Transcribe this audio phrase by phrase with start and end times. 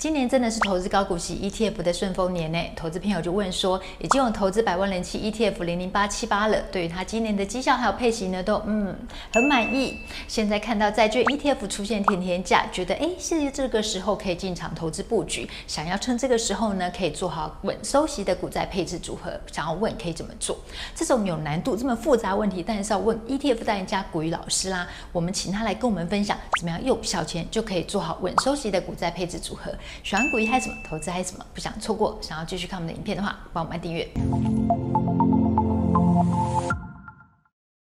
[0.00, 2.64] 今年真的是投资高股息 ETF 的顺风年呢。
[2.76, 8.96] 投资朋友就问说，已经有投资百万人气 ETF 零零八七八了，对于他今年的绩效还有配息呢，都嗯
[9.34, 9.98] 很满意。
[10.28, 19.32] 现在看到债券 ETF 出现甜甜价，觉得哎，是这个时候可以进场投资布局，想要趁这个时候呢，可以做好稳收息的股债配置组合。
[19.50, 20.56] 想要问可以怎么做？
[20.94, 24.86] 这种有难度、这么复杂问题，但是要问 ETF 代言家股鱼老师啦。
[25.10, 29.74] 我们请他来跟我们分享，怎么样用小钱就可以做好稳收息的股债配置组合。
[30.02, 30.76] 喜欢股一嗨什么？
[30.88, 31.44] 投资嗨什么？
[31.54, 34.08] 不想错过，想要继续看我们的影片的话，帮我们订阅。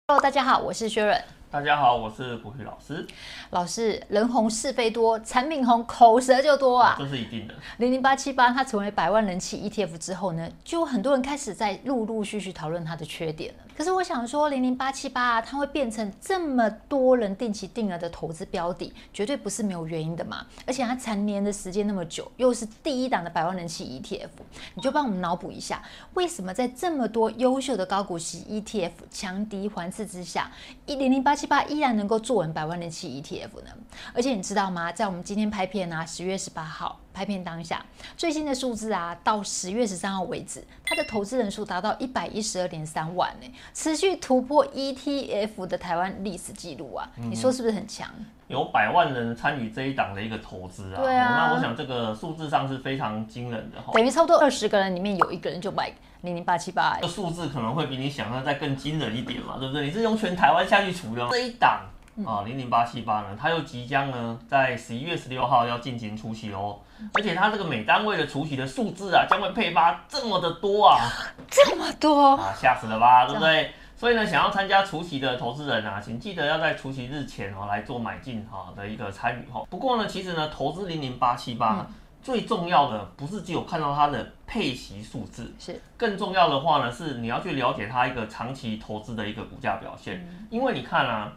[0.09, 1.40] Hello，大家好，我是薛润。
[1.53, 3.05] 大家好，我是股鱼老师。
[3.51, 7.55] 老师，人红是非多，产品红口舌就多啊，这是一定的。
[7.79, 13.65] 零零八七八它成为百万人气 ETF 之后呢，就很多人开始在陆陆续续讨论它的缺点了。
[13.77, 20.47] 可是我想说，零零八七八它会变成这么多人定期定额的投资标的，绝对不是没有原因的嘛。
[20.67, 24.29] 而且它蝉联的时间那么久，又是第一档的百万人气 ETF，
[24.75, 25.83] 你就帮我们脑补一下，
[26.15, 30.53] 为什么在这么多优秀的高股息 ETF 强敌环伺之下，
[30.87, 33.71] 一零零八七八依然能够坐稳百万人气 ETF 呢？
[34.13, 34.93] 而且你知道吗？
[34.93, 37.01] 在我们今天拍片啊，十月十八号。
[37.13, 37.85] 拍片当下
[38.17, 47.11] 最新的数字啊，到十月十三号为止，它的投资人数达到一百一十二点三万呢，持续突破 ETF 的台湾历史记录啊！
[47.17, 48.09] 你说是不是很强？
[48.47, 51.03] 有百万人参与这一档的一个投资啊！
[51.03, 59.85] 对啊，那我想这个数字上是非常惊人的，等于差不多二十个人里面有一个人就买零零八七八，这个数字可能会比你想象再更惊人一点嘛，对不对？
[59.85, 61.81] 你是用全台湾下去除的这一档。
[62.27, 66.79] 啊，零零八七八呢，它又即将呢在十一月十六号要进行除息哦，
[67.15, 70.99] 而且它这个每单位的除息的数字啊，将会配发这么的多啊，
[71.49, 73.71] 这么多啊，吓死了吧，对不对？
[73.97, 79.63] 所以呢，想要参加除息的投资人啊，请记得要在除息日前哦来做买进哈的一个参与哈。
[79.71, 81.87] 不过呢，其实呢，投资零零八七八
[82.23, 91.33] 最重要的不是只有看到它的配息数字，是更重要的话呢，是你要去了解它一个长期投资的一个股价表现，因为你看啊。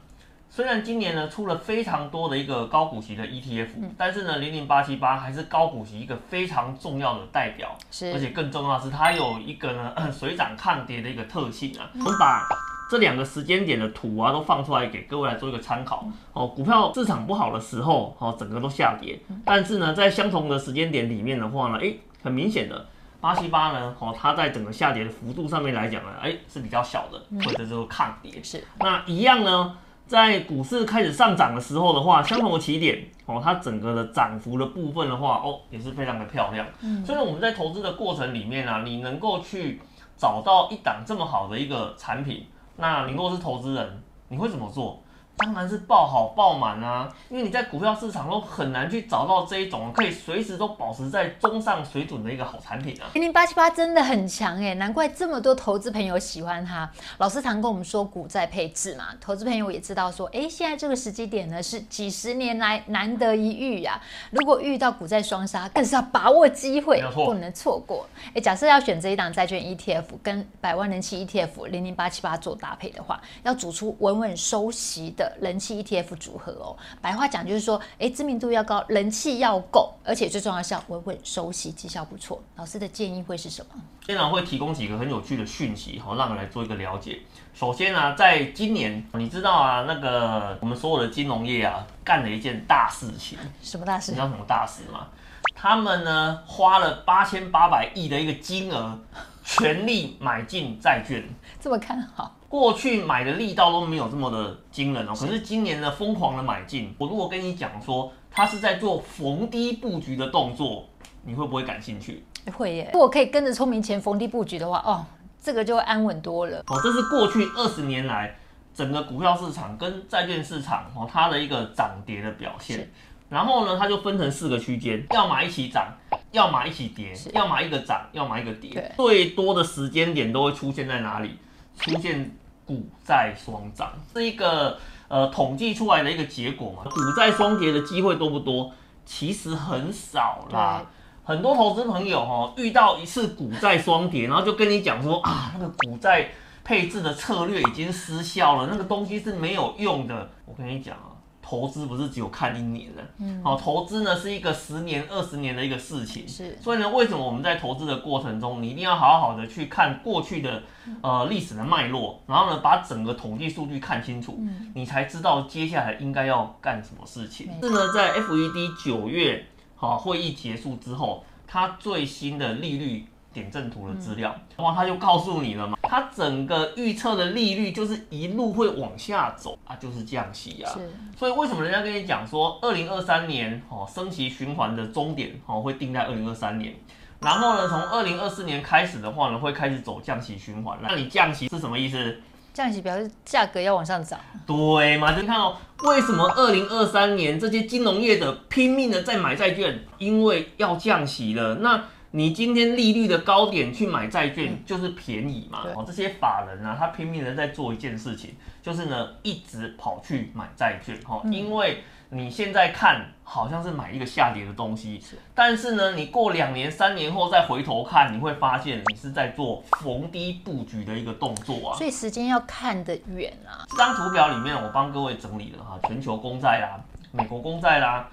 [0.56, 11.90] 虽然今年呢出了非常多的一个高股息的 ETF，嗯，但是呢零零八七八还是高股息一个非常重要的代表，是，而且更重要的是它有一个呢 水涨抗跌的一个特性啊。
[11.96, 12.48] 我们把
[12.90, 16.48] 这两个时间点的图啊都放出来给各位来做一个参考哦。
[16.48, 22.86] 股票市场不好的时候，哦整个都下跌，但是呢在相同的时间点里面的话呢，诶很明显的
[23.20, 28.64] 八七八呢，哦它在整个下跌的幅度上面来讲呢，诶是比较小的，或者说抗跌是。
[28.80, 29.78] 那一样呢。
[30.06, 36.68] 在股市开始上涨的时候的话，相同的起点哦，它整个的涨幅的部分的话哦，也是非常的漂亮。
[36.82, 39.80] 嗯，所以，我们在投资的过程里面啊，你能够去
[40.18, 42.46] 找到一档这么好的一个产品，
[42.76, 45.03] 那你如果是投资人，你会怎么做？
[45.36, 53.10] 当然是爆好爆满啊，因为你在股票市场都很难去找到这一种可以随时都保持在中上水准的一个好产品啊。
[53.14, 56.90] 零零八七八真的很强哎，难怪这么多投资朋友喜欢它。
[57.18, 64.00] 老师常跟我们说股债配置嘛，投资朋友也知道说，哎，现在这个时机点呢是几十年来难得一遇呀。
[64.30, 68.08] 如果遇到股债双杀，更是要把握机会，不能错过。
[68.34, 75.23] 哎，假设要选这一档债券 ETF 跟百万人气 ETF 零零八七八做搭配的话，要组出稳稳收息的。
[75.40, 82.42] 人气 ETF 组合哦，白话讲就是说，哎，知名度要高，人气要够，而且最重要是要稳稳收息，绩效不错。
[82.56, 83.82] 老师的建议会是什么？
[84.06, 87.20] 现场会提供几个很有趣的讯息，好，让人来做一个了解。
[87.54, 93.38] 首先呢、啊，在今年，你知道啊，那个我们所有的金融业啊，干了一件大事情。
[93.62, 94.12] 什么大事？
[94.12, 95.08] 你知道什么大事吗？
[95.56, 99.00] 他们呢，花了八千八百亿的一个金额，
[99.46, 101.24] 全力买进债券。
[101.62, 102.36] 这么看好？
[102.54, 106.94] 过去买的力道都没有这么的惊人哦，可是今年呢，疯狂的买进。
[107.00, 110.88] 我如果跟你讲说，他是在做逢低布局的动作，
[111.24, 112.24] 你会不会感兴趣？
[112.56, 112.92] 会耶！
[112.94, 115.04] 如果可以跟着聪明钱逢低布局的话，哦，
[115.42, 116.60] 这个就会安稳多了。
[116.68, 118.36] 哦，这是过去二十年来
[118.72, 122.88] 整个股票市场跟债券市场哦，它的一个涨跌的表现。
[123.30, 125.88] 然后呢，它就分成四个区间，要么一起涨，
[126.30, 128.94] 要么一起跌，要么一个涨，要么一个跌。
[128.96, 131.36] 最多的时间点都会出现在哪里？
[131.80, 132.32] 出现。
[132.74, 134.78] 股债双涨是一个
[135.08, 136.90] 呃统计出来的一个结果嘛？
[136.90, 138.72] 股债双跌的机会多不多？
[139.06, 140.84] 其实很少啦。
[141.24, 146.30] 很多投资朋友哈遇到一次股债双跌，然后就跟你讲说啊，那个股债
[146.64, 150.30] 配置的策略已经失效了，那个东西是没有用的。
[150.46, 151.13] 我跟你讲啊。
[151.46, 160.64] 投资不是只有看一年的，嗯，好，投资呢是一个十年、二十年的一个事情，是，所以呢，为什么我们在投资的过程中，你一定要好好的去看过去的
[161.02, 164.40] 呃历史的脉络，然后呢，把整个统计数据看清楚，
[164.74, 167.50] 你才知道接下来应该要干什么事情。
[167.62, 180.72] 是呢，在 FED 九月好会议结束之后，它最新的利率点阵图的资料，哇，他就告诉你了嘛，它整个预测的利率就是一路会往下走啊，就是降息啊。
[180.72, 180.90] 是。
[181.18, 186.74] 所以为什么人家跟你讲说，二零二三年哦升息循环的终点哦会定在二零二三年，
[187.20, 190.78] 然后呢，从二零二四年开始的话呢，会开始走降息循环。
[190.82, 192.22] 那你降息是什么意思？
[192.54, 194.20] 降息表示价格要往上涨。
[194.46, 195.20] 对嘛？
[195.20, 201.56] 你看哦，为什么二零二三年这些金融业的拼命的在买债券，因为要降息了。
[201.56, 201.84] 那
[202.16, 205.64] 你今天利率的高点去买债券就是便宜嘛？
[205.76, 215.02] 哦，这些法人啊，他拼命的在做一件事情，就是呢一直跑去买债券哈，因为你现在看好像是买一个下跌的东西，
[215.34, 221.76] 但是呢，你过两年、三年后再回头看，你会发现你是在做逢低布局的一个动作啊。
[221.76, 223.66] 所以时间要看得远啊。
[223.68, 226.80] 这张图表里面，我帮各位整理了哈，全球公债啦，
[227.12, 227.88] 美国公债啦。
[227.92, 228.10] 啊，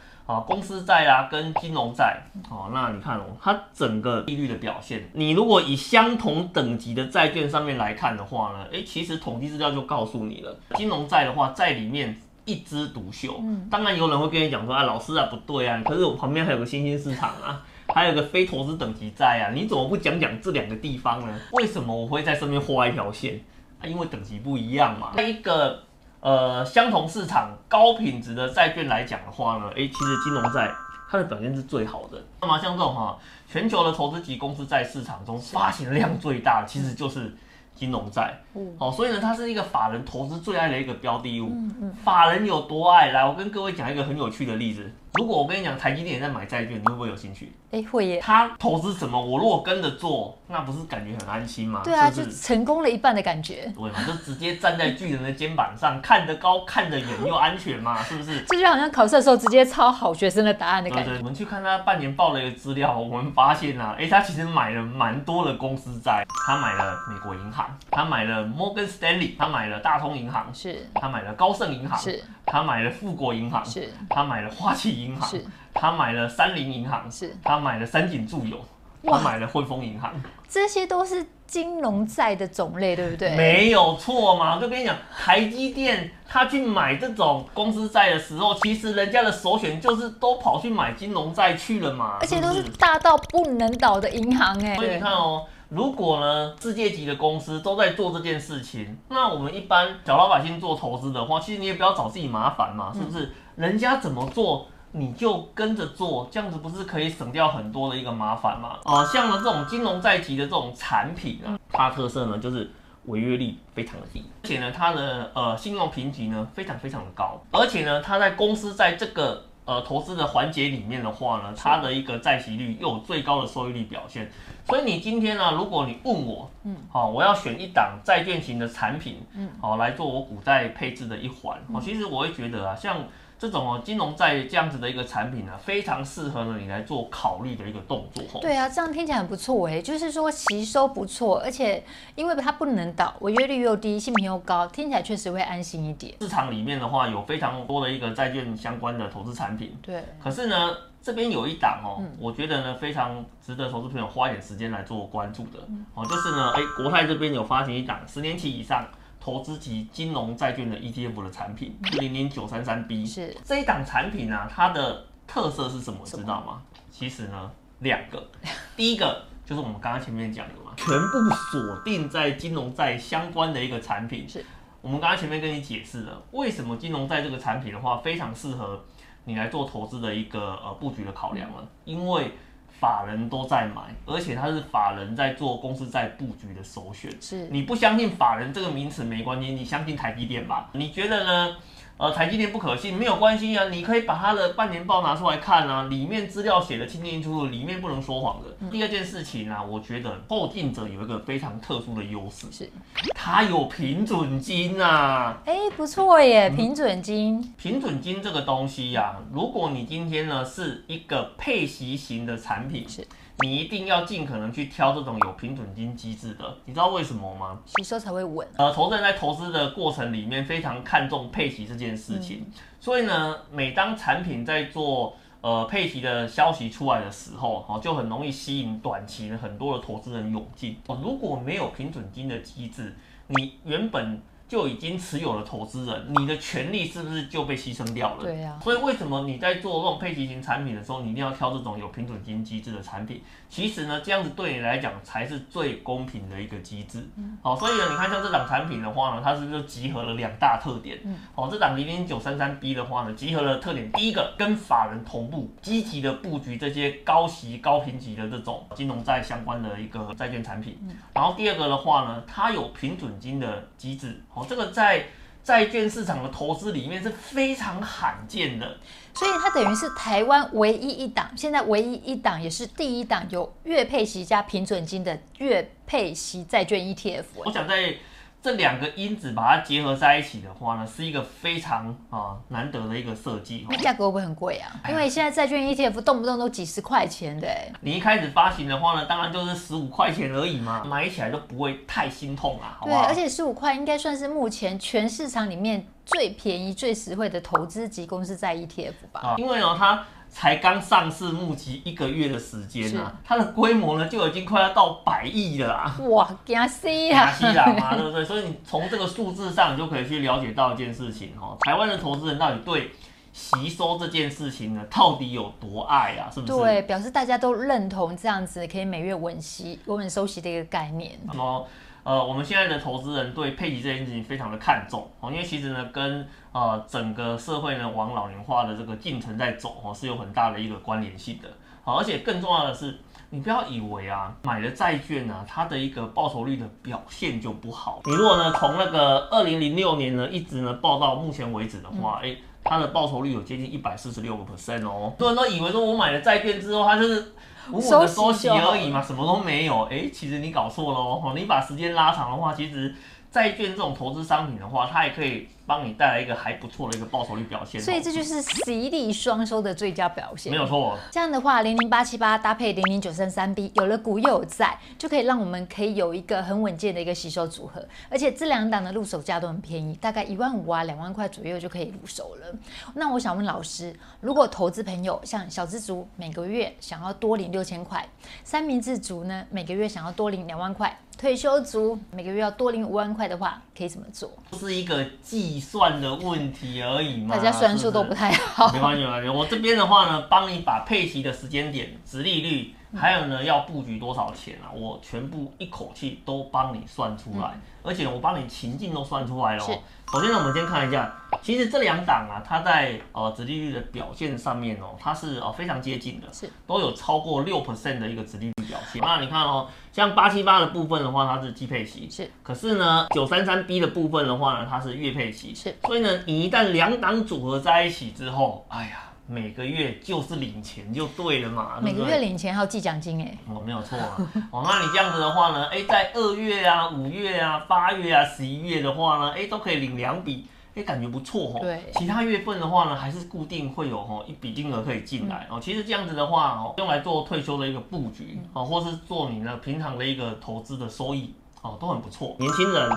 [0.47, 13.41] 公司债啊，跟金融债，哦，那你看哦，它整个利率的表现，你如果以相同等级的债券上面来看的话呢，诶，其实统计资料就告诉你了，金融债的话，在里面一枝独秀。
[13.41, 21.41] 嗯，当然有人会跟你讲说啊，老师啊，不对啊，可是我旁边还有个新兴市场啊，还有个非投资等级债啊，你怎么不讲讲这两个地方呢？
[21.53, 23.41] 为什么我会在上面画一条线？
[23.81, 25.13] 啊，因为等级不一样嘛。
[25.23, 25.83] 一个。
[26.21, 30.71] 呃，相同市场高品质的债券来讲的话呢，诶，其实金融债
[31.11, 32.23] 它的表现是最好的。
[32.43, 33.19] 那么像这种哈，
[33.51, 37.35] 全球的投资级公司在市场中发行量最大的，其实就是
[37.75, 38.39] 金融债。
[38.55, 41.49] 嗯，好，所以呢，它是一个法人投资最爱的一个标的物。
[41.49, 43.13] 嗯嗯，法人有多爱？
[43.13, 44.93] 来，我跟各位讲一个很有趣的例子。
[45.15, 47.53] 如果我跟你讲台积电也在买债券，你会不会有兴趣？
[47.73, 48.21] 哎，会耶。
[48.21, 49.21] 他投资什么？
[49.21, 51.81] 我如果跟着做，那不是感觉很安心吗？
[51.85, 53.73] 对啊，是是就成功了一半的感觉。
[53.75, 58.43] 对嘛，就直接站在巨人的肩膀上，看得高，看得远又安全嘛， 是不是？
[58.43, 61.05] 这就好像考试的时候直接抄好学生的答案的感觉。
[61.07, 75.45] 对，对，对，我们去看他半年报的一个资料，我们发现啊，哎，他其实买了蛮多的公司债，他买了美国银行，他买了摩根士丹利，他买了大通银行，是，他买了高盛银行，是，他买了富国银行，是，他买了花旗银行，是。
[75.73, 78.59] 他买了三菱银行，是他买了三井住友，
[79.05, 80.13] 他买了汇丰银行，
[80.49, 83.37] 这些都是金融债的种类，对不对？
[83.37, 94.75] 没有错嘛，我就跟你讲，台积电他去买这种公司债的时候，其实人家的首选就是都跑去买金融债去了嘛，而且都是大到不能倒的银行哎。
[94.75, 103.25] 所以你看哦，如果呢世界级的公司都在做这件事情，那我们一般小老百姓做投资的话，其实你也不要找自己麻烦嘛，是不是？
[103.27, 104.67] 嗯、人家怎么做？
[104.93, 108.77] 你就跟着做，这样子不是可以省掉很多的一个麻烦吗？
[108.85, 112.69] 呃，像呢这种金融债级的这种产品啊，它特色呢就是
[113.05, 124.29] 违约率非常的低，而且呢它的呃信用评级呢非常非常的高，而且呢它在公司在这个呃投资的环节里面的话呢，它的一个债息率又有最高的收益率表现，
[124.67, 132.97] 所以你今天呢，如果你问我，嗯，好，我要选一档债券型的产品，嗯，好来做我股债配置的一环，好，其实我会觉得啊，像。
[133.41, 138.39] 这种哦，金融债这样子的一个产品呢，非常适合呢你来做考虑的一个动作。
[138.39, 141.83] 对啊，这样听起来很不错哎，就是说吸收不错，而且
[142.17, 146.15] 因为它不能倒，违约率又低，性评又高，听起来确实会安心一点。
[146.21, 149.75] 市场里面的话，有非常多的一个债券相关的投资产品。
[149.81, 150.05] 对。
[150.23, 155.61] 可是呢，这边有一档哦，嗯、我觉得呢非常值得投资朋友花一点时间来做关注的
[155.95, 158.85] 哦，就是呢，哎，国泰这边有发行一档十年期以上。
[159.21, 166.01] 投资级金融债券的 ETF 的产品，零零九三三 B 是这一档产品呢、啊，它的特色是什么？
[166.05, 166.63] 知道吗？
[166.91, 167.51] 其实呢，
[167.81, 168.27] 两个，
[168.75, 174.27] 第一个就是我们刚刚前面讲的嘛，全部锁定在金融债相关的一个产品。
[174.29, 174.45] 是
[174.81, 178.83] 我们刚刚前面跟你解释了，为什么金融债这个产品的话，非常适合
[179.25, 182.33] 你来做投资的一个呃布局的考量了，因为。
[182.81, 187.13] 法人都在买，而且他是法人在做公司在布局的首选。
[187.21, 190.71] 是你不相信法人这个名词没关系，你相信台积电吧？
[190.73, 191.57] 你觉得呢？
[192.01, 198.57] 呃，台积电不可信，没有关系啊，你可以把它的半年报拿出来看啊，里面资料写的清清楚楚，里面不能说谎的。
[198.61, 202.71] 嗯、第二件事情啊，我觉得后进者有一个非常特殊的优势，是
[203.15, 205.43] 它有平准金啊。
[205.45, 207.39] 哎、欸，不错耶，平准金。
[207.39, 213.07] 嗯、平准金这个东西呀、啊，如果你今天呢是一个配息型的产品，是。
[213.43, 217.59] 你一定要尽可能去挑这种有平准金机制的，你知道为什么吗？
[217.67, 218.47] 吸收才会稳。
[218.57, 230.77] 呃，投资人在投资的过程里面非常看重配息这件事情，嗯、所以呢，每当产品在做呃配息的消息出来的时候，哦，就很容易吸引短期的很多的投资人涌进。
[230.87, 232.95] 哦，如果没有平准金的机制，
[233.29, 234.21] 你原本
[234.51, 238.25] 就已经持有了投资人，你的权利是不是就被牺牲掉了？
[238.25, 238.61] 对呀、啊。
[238.61, 243.23] 所以为什么你在做这种配息型产品的时候，你一定要挑这种有平准金机制的产品？
[243.49, 247.09] 其实呢，这样子对你来讲才是最公平的一个机制。
[247.17, 247.39] 嗯。
[247.41, 250.99] 好，所以呢，你看像这档产品的话呢，它是不是就集合了两大特点？
[251.05, 251.17] 嗯。
[251.33, 260.77] 好，这档零零九三三 B 的话呢，集合了特点，第一个跟法人同步，积极的布局这些高息高评级的这种金融债相关的一个债券产品。
[260.83, 260.97] 嗯。
[261.15, 264.21] 然后第二个的话呢，它有平准金的机制。
[264.41, 265.05] 好，这个在
[265.45, 268.79] 债券市场的投资里面是非常罕见的，
[269.15, 277.25] 所以它等于是台湾唯一一档，现在唯一一档也是第一档有月配息加平准金的月配息债券 ETF。
[277.35, 277.95] 我想在。
[278.43, 283.67] 这两个因子把它结合在一起的话呢，是一个非常啊难得的一个设计。
[283.69, 284.73] 那价格会不会很贵啊？
[284.89, 287.49] 因为现在债券 ETF 动不动都几十块钱的。
[287.81, 293.03] 你一开始发行的话呢，当然就是十五块钱而已嘛，买起来都不会太心痛啊，好不好？
[293.03, 299.21] 对，而且十五块应该算是目前全市场里面最便宜、最实惠的投资级公司在 ETF 吧？
[299.21, 300.03] 啊，因为呢，它。
[300.31, 305.97] 才刚上市募集一个月的时间啊，它的规模呢就已经快要到百亿了啊！
[306.09, 307.33] 哇，惊死啊！
[307.33, 308.25] 惊死啦嘛，对不对？
[308.25, 312.93] 所以你从这个数字上，你就可以去了解到一件事情哦，台湾的投资人到底对
[313.41, 316.31] 息收这件事情呢，到底有多爱啊？
[316.31, 316.53] 是不是？
[316.53, 321.19] 对，表示大家都认同这样子可以每月稳息、稳稳收息的一个概念。
[321.25, 321.67] 那么。
[322.03, 331.49] 呃，我们现在的投资人对配息这件事情非常的看重哦，因为其实呢，跟呃整个社会呢往老龄化的这个进程在走哦，是有很大的一个关联性的。
[331.85, 338.01] 好，而且更重要的是，你不要以为啊，买了债券啊，它的一个报酬率的表现就不好。
[338.07, 345.11] 你如果呢从那个二零零六年呢一直呢报到目前为止的话，哎、嗯，它的报酬率有接近一百四十六个 percent 哦。
[345.11, 347.33] 很多人都以为说我买了债券之后，它就是。
[347.71, 349.85] 稳稳的收息而已嘛，什么都没有。
[349.85, 351.33] 哎、欸，其实你搞错了哦。
[351.37, 352.93] 你把时间拉长的话，其实
[353.31, 355.49] 债券这种投资商品的话，它也可以。
[355.67, 360.51] 帮你带来一个还不错的一个报酬率表现，所以这就是息利双收的最佳表现。
[360.51, 360.99] 没有错。
[361.13, 367.87] 这样的话，零零八七八搭配零零九三三 B，有了股又有债，就可以让我们可以有一个很稳健的一个吸收组合。
[368.09, 372.53] 而且这两档的入手价都很便宜，大概一万五啊，两万块左右就可以入手了。
[372.95, 378.05] 那我想问老师，如果投资朋友像小资族每个月想要多领六千块，
[378.43, 384.33] 三明治族呢每个月想要多领两万块，退休族每个月要多领五万块的话，可以怎么做？
[384.59, 388.73] 是一个计算的问题而已嘛，大家算数都不太好。
[388.73, 389.29] 没关系，没关系。
[389.29, 399.61] 我这边的话呢，帮你把配息的时间点、值利率，还有呢要布局多少钱啊，我全部一口气都帮你算出来，嗯、而且我帮你情境都算出来了。
[399.61, 409.01] 首先呢，我们先看一下，其实这两档啊，它在呃殖利率的表现上面哦，它是呃非常接近的，是都有超过六 percent 的一个殖利率表现。
[409.01, 412.29] 那你看哦，像八七八的部分的话，它是季配息，是。
[412.43, 415.77] 可是呢，九三三 B 的部分的话呢，它是月配息，是。
[415.85, 419.05] 所以呢，你一旦两档组合在一起之后，哎呀。
[419.31, 424.17] 每个月就是领钱就对了嘛，每个月领钱还有记奖金哎，哦，没有错啊，
[424.51, 431.59] 哦，那你这样子的话呢，哎，在二月啊、五月啊、八月啊、十一月的话呢，哎，都可以领两笔，哎，感觉不错哦。
[431.61, 435.61] 对，其他月份的话呢，还是固定会有哦一笔金额可以进来哦。
[435.63, 441.33] 其实这样子的话哦，用来做退休的一个布局哦，或是做你呢平常的一个投资的收益
[441.63, 442.35] 哦，都很不错。
[442.41, 442.91] 年轻人、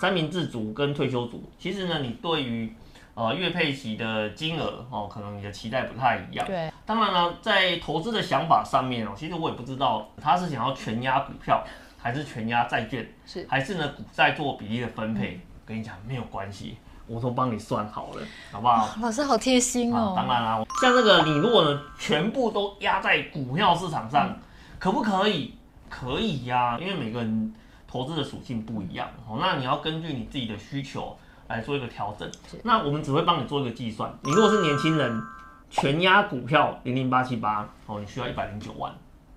[0.00, 2.72] 三明治族跟退休族，其实呢，你对于
[3.14, 6.46] 呃，月配息的金额哦，可能你的期待不太一样。
[6.46, 11.62] 对，当然呢，在投资的想法上面哦，其实我也不知道他是想要全压股票，
[12.00, 15.34] 还是全压债券，是还是呢股债做比例的分配。
[15.34, 18.88] 嗯、跟你讲没有关系，我都帮你算好了，好不好？
[19.02, 20.14] 老师好贴心哦。
[20.16, 24.36] 当然啦，像这个你如果呢全部都压在股票市场上，嗯、
[24.78, 25.54] 可不可以？
[25.90, 27.54] 可以呀、啊，因为每个人
[27.86, 31.14] 投资的属性不一样哦，那你要根据你自己的需求。
[31.52, 32.28] 来做一个调整，
[32.64, 34.12] 那我们只会帮你做一个计算。
[34.22, 35.22] 你如果是年轻人，
[35.70, 38.92] 全押股票零零八七八哦，你需要一百零九万。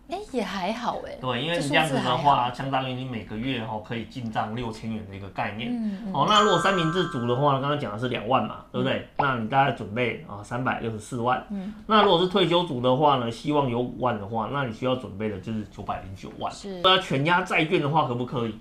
[0.07, 1.17] 哎，也还好哎。
[1.19, 5.71] 对，因为你这样子的话，相当于你每个月哈可以进账六千元的一个概念。
[5.71, 6.13] 嗯嗯。
[6.13, 8.99] 哦，那如果三明治组的话，刚刚讲的是两万嘛，对不对？
[8.99, 11.43] 嗯、那你大概准备啊三百六十四万。
[11.49, 11.73] 嗯。
[11.87, 16.53] 那如果是退休组的话呢，希望有五万的话，那你需要准备的就是九百零九万。
[16.53, 16.79] 是。
[16.83, 18.55] 那全押债券的话，可不可以？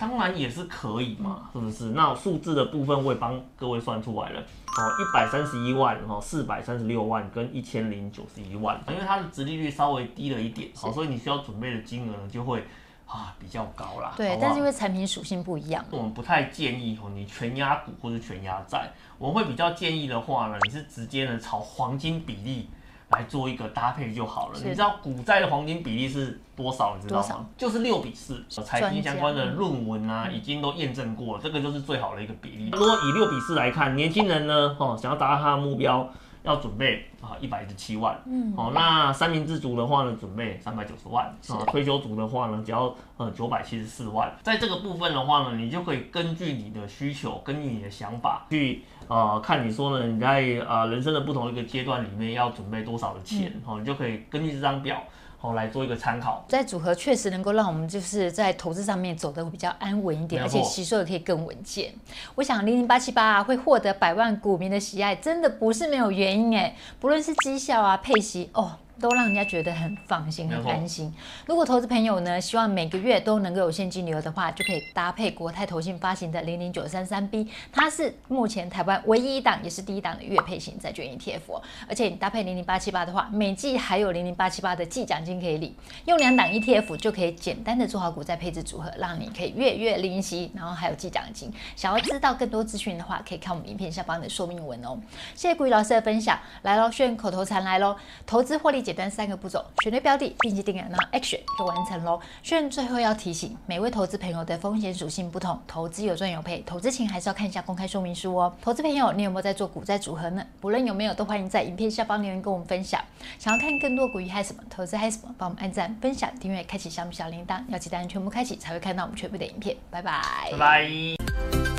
[0.00, 1.90] 当然也是可以嘛，是不是？
[1.90, 12.64] 那数字的部分我也帮各位算出来了，哦，一百三十一万，哦，四百三十六万跟一千零九十一万，因为它的殖利率稍微低了一点，好，所以你需要准备的金额呢就会
[13.04, 14.14] 啊比较高啦。
[14.16, 22.70] 对，好好但是因为产品属性不一样，我们不太建议哦，你全压股或者全压债，我们会比较建议的话呢，你是直接呢朝黄金比例
[23.10, 24.58] 来做一个搭配就好了。
[24.62, 26.96] 你知道股债的黄金比例是多少？
[26.96, 27.46] 你知道吗？
[27.56, 28.44] 就是六比四。
[28.48, 32.70] 财经相关的论文啊，已经都验证过了，这个就是最好的一个比例。
[32.72, 36.08] 如果以六比四来看，年轻人呢，哦，想要达到他的目标。
[36.42, 55.02] 要准备啊一百一十七万，嗯，好，那三明治族的话呢，准备三百九十万，啊，退休族的话呢，只要呃九百七十四万，在这个部分的话呢，你就可以根据你的需求，根据你的想法去呃看你说呢，你在呃人生的不同一个阶段里面要准备多少的钱，哦，你就可以根据这张表。
[55.42, 56.44] 好，来做一个参考。
[56.48, 61.94] 在组合确实能够让我们就是在投资上面走得比较安稳一点，而且吸收的可以更稳健。
[62.34, 66.76] 我想零零八七八会获得百万股民的喜爱，真的不是没有原因哎。
[67.00, 68.72] 不论是绩效啊、配息哦。
[69.00, 71.12] 都让人家觉得很放心、很安心。
[71.46, 81.62] 如果投资朋友呢，希望每个月都能够有现金流的话，就可以搭配国泰投信发行的零零九三三 B，它是目前台湾唯一一档，也是第一档的月配型债券 ETF 哦。
[81.88, 91.50] 而且你搭配零零八七八的话，每季还有零零八七八的季奖金可以领，用两档 ETF 就可以简单的做好股债配置组合，让你可以月月领息，然后还有季奖金。
[91.74, 94.98] 想要知道更多资讯的话，可以看我们影片下方的说明文哦。
[95.34, 98.80] 谢谢古雨老师的分享，来喽，炫口头禅来喽，投资获利。
[98.90, 102.20] 简单三个步骤：选对标的，并且定额，然后 action 就完成喽。
[102.42, 108.52] 虽然最后要提醒，每位投资朋友的风险属性不同，投资有赚有赔，投资前还是要看一下公开说明书哦。
[108.60, 110.44] 投资朋友，你有没有在做股债组合呢？
[110.60, 113.00] 不论有没有，都欢迎在影片下方留言跟我们分享。
[113.38, 119.76] 想要看更多股鱼嗨什么，投资嗨什么，帮我们按赞、分享、订阅、开启小米小铃铛，要记得按全部开启，才会看到我们全部的影片。
[119.88, 120.20] 拜拜，
[120.50, 121.69] 拜拜。